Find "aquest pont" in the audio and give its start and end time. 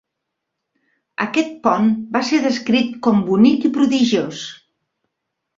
1.25-1.91